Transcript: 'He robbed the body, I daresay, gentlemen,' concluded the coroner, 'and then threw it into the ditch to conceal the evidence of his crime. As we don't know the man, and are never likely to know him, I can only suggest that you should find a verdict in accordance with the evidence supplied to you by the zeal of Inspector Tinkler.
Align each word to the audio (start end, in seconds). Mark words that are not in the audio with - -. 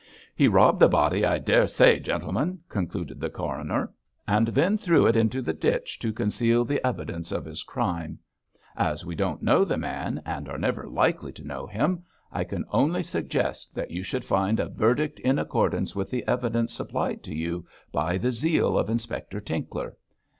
'He 0.35 0.47
robbed 0.47 0.79
the 0.79 0.89
body, 0.89 1.23
I 1.23 1.37
daresay, 1.37 1.99
gentlemen,' 1.99 2.61
concluded 2.69 3.19
the 3.19 3.29
coroner, 3.29 3.93
'and 4.27 4.47
then 4.47 4.75
threw 4.75 5.05
it 5.05 5.15
into 5.15 5.43
the 5.43 5.53
ditch 5.53 5.99
to 5.99 6.11
conceal 6.11 6.65
the 6.65 6.83
evidence 6.83 7.31
of 7.31 7.45
his 7.45 7.61
crime. 7.61 8.17
As 8.75 9.05
we 9.05 9.13
don't 9.13 9.43
know 9.43 9.63
the 9.63 9.77
man, 9.77 10.19
and 10.25 10.49
are 10.49 10.57
never 10.57 10.89
likely 10.89 11.31
to 11.33 11.45
know 11.45 11.67
him, 11.67 12.03
I 12.31 12.45
can 12.45 12.65
only 12.71 13.03
suggest 13.03 13.75
that 13.75 13.91
you 13.91 14.01
should 14.01 14.25
find 14.25 14.59
a 14.59 14.69
verdict 14.69 15.19
in 15.19 15.37
accordance 15.37 15.95
with 15.95 16.09
the 16.09 16.27
evidence 16.27 16.73
supplied 16.73 17.21
to 17.25 17.35
you 17.35 17.67
by 17.91 18.17
the 18.17 18.31
zeal 18.31 18.79
of 18.79 18.89
Inspector 18.89 19.39
Tinkler. 19.41 19.95